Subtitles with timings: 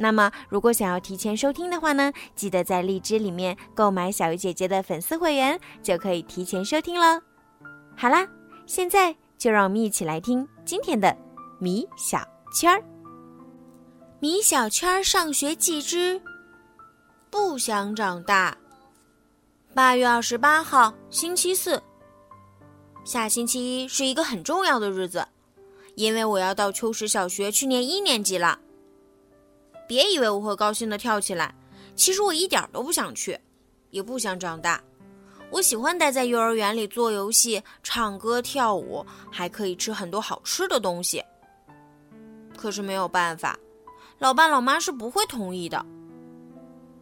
[0.00, 7.20] 那么，如果想要提前收听的话呢，记得在荔枝里面购买小鱼姐姐的粉丝会员，就可以提前收听了。
[7.96, 8.24] 好啦，
[8.64, 11.16] 现在就让我们一起来听今天的
[11.58, 12.20] 米小
[12.54, 12.80] 圈儿。
[14.20, 16.22] 米小圈儿上学记之
[17.28, 18.56] 不想长大。
[19.74, 21.82] 八月二十八号，星期四。
[23.04, 25.26] 下星期一是一个很重要的日子，
[25.96, 28.60] 因为我要到秋实小学去念一年级了。
[29.88, 31.54] 别以为我会高兴的跳起来，
[31.96, 33.40] 其实我一点都不想去，
[33.90, 34.80] 也不想长大。
[35.50, 41.24] 我喜欢待在幼儿园里做游戏、唱歌、跳舞，还可以吃很多好吃的东西。
[42.54, 43.58] 可是没有办法，
[44.18, 45.82] 老爸老妈是不会同意的。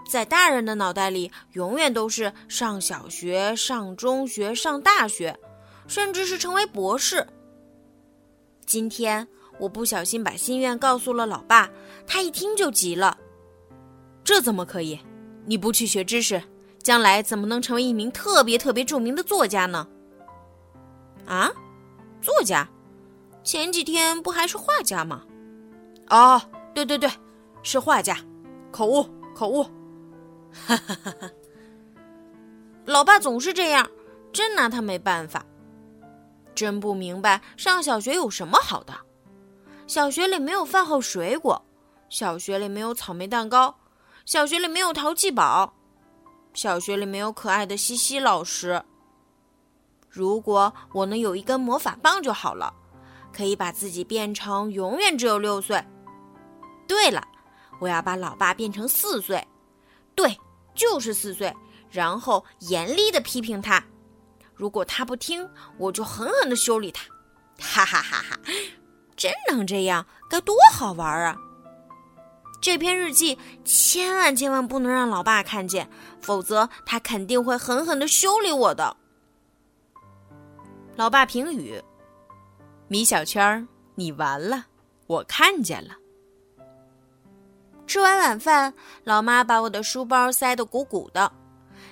[0.08, 5.36] 在大人的脑袋里，永远都是上小学、上中学、上大学，
[5.88, 7.26] 甚至是成为博士。
[8.64, 9.26] 今天。
[9.58, 11.70] 我不小心把心愿告诉了老爸，
[12.06, 13.16] 他一听就急了。
[14.22, 14.98] 这怎么可以？
[15.44, 16.42] 你不去学知识，
[16.82, 19.86] 将来怎么能成为一名特别特别著名的作家呢？
[21.26, 21.50] 啊，
[22.20, 22.68] 作家？
[23.44, 25.22] 前几天不还是画家吗？
[26.08, 26.42] 哦，
[26.74, 27.08] 对对对，
[27.62, 28.18] 是画家，
[28.72, 29.62] 口误口误。
[30.66, 31.30] 哈哈哈哈！
[32.84, 33.88] 老爸总是这样，
[34.32, 35.44] 真拿他没办法。
[36.54, 38.94] 真不明白上小学有什么好的。
[39.86, 41.64] 小学里没有饭后水果，
[42.08, 43.74] 小学里没有草莓蛋糕，
[44.24, 45.72] 小学里没有淘气堡，
[46.54, 48.82] 小学里没有可爱的西西老师。
[50.08, 52.74] 如果我能有一根魔法棒就好了，
[53.32, 55.82] 可以把自己变成永远只有六岁。
[56.88, 57.22] 对了，
[57.78, 59.46] 我要把老爸变成四岁，
[60.14, 60.36] 对，
[60.74, 61.54] 就是四岁，
[61.90, 63.82] 然后严厉的批评他。
[64.54, 65.48] 如果他不听，
[65.78, 67.04] 我就狠狠的修理他。
[67.58, 68.38] 哈哈哈哈！
[69.16, 71.36] 真能这样，该多好玩啊！
[72.60, 75.88] 这篇日记千万千万不能让老爸看见，
[76.20, 78.96] 否则他肯定会狠狠的修理我的。
[80.96, 81.80] 老爸评语：
[82.88, 84.66] 米小圈，你完了，
[85.06, 85.94] 我看见了。
[87.86, 91.30] 吃完晚饭，老妈把我的书包塞得鼓鼓的，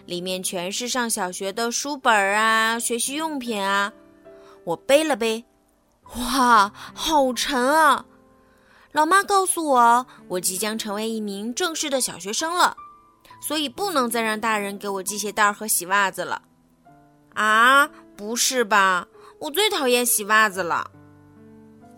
[0.06, 3.92] 里面全是上小学的书本啊、学习用品啊。
[4.64, 5.44] 我背了背。
[6.16, 8.04] 哇，好沉啊！
[8.92, 12.76] 老妈告诉我，我即将成为一名正式的小学生了，
[13.40, 16.42] 所以不能再让大人给我系鞋带和洗袜子了。
[17.34, 19.08] 啊，不是吧？
[19.40, 20.88] 我最讨厌洗袜子了。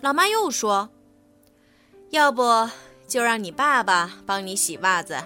[0.01, 0.89] 老妈又说
[2.11, 2.71] ：“要不
[3.07, 5.23] 就让你爸爸帮你洗袜子。”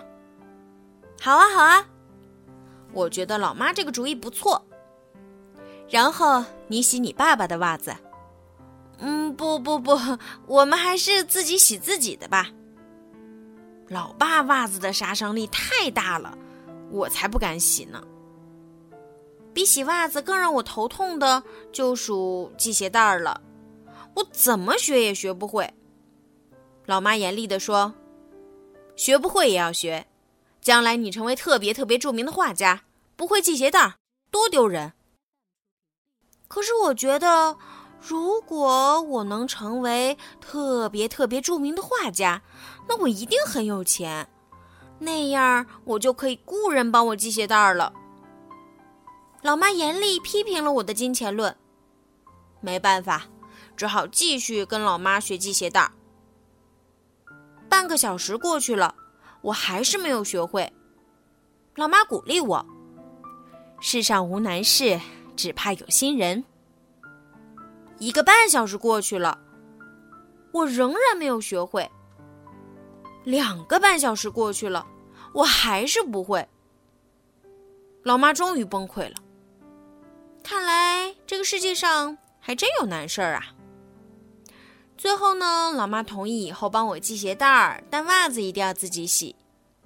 [1.23, 1.87] 好啊，好啊，
[2.93, 4.67] 我觉得老妈这个主意不错。
[5.89, 7.95] 然后你洗你爸爸的袜子。
[9.03, 9.99] 嗯，不不不，
[10.47, 12.49] 我们还是自己洗自己的吧。
[13.89, 16.37] 老爸袜子的杀伤力太大了，
[16.91, 18.03] 我才不敢洗呢。
[19.55, 23.41] 比洗袜子更让我头痛的就属系鞋带了，
[24.15, 25.73] 我怎么学也学不会。
[26.85, 27.95] 老妈严厉地说
[28.97, 30.07] ：“学不会也要学，
[30.61, 32.83] 将来你成为特别特别著名的画家，
[33.17, 33.95] 不会系鞋带
[34.31, 34.93] 多丢人。”
[36.49, 37.57] 可是我觉得。
[38.01, 42.43] 如果我能成为特别特别著名的画家，
[42.89, 44.29] 那我一定很有钱，
[44.99, 47.93] 那样我就可以雇人帮我系鞋带了。
[49.43, 51.55] 老妈严厉批评了我的金钱论，
[52.61, 53.27] 没办法，
[53.77, 55.91] 只好继续跟老妈学系鞋带。
[57.69, 58.95] 半个小时过去了，
[59.43, 60.73] 我还是没有学会。
[61.77, 62.67] 老妈鼓励我
[63.81, 65.01] ：“世上无难事，
[65.37, 66.45] 只怕有心人。”
[68.01, 69.39] 一个半小时过去了，
[70.53, 71.89] 我仍然没有学会。
[73.25, 74.87] 两个半小时过去了，
[75.35, 76.49] 我还是不会。
[78.03, 79.17] 老妈终于崩溃了。
[80.43, 83.45] 看来这个世界上还真有难事儿啊！
[84.97, 89.37] 最后呢，老妈同意以后帮我系鞋带儿，但袜子一定要自己洗。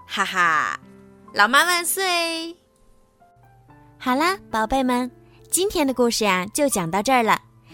[0.06, 0.78] 哈哈，
[1.32, 2.56] 老妈万岁！
[3.99, 5.10] 好啦，宝贝们，
[5.50, 7.40] 今天的故事呀，就讲到这儿了。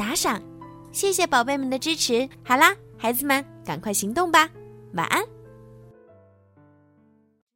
[0.00, 0.40] 打赏，
[0.92, 2.26] 谢谢宝贝们的支持。
[2.42, 4.48] 好啦，孩子们，赶快行动吧，
[4.94, 5.22] 晚安。